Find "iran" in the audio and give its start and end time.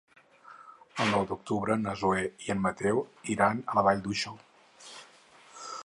3.35-3.63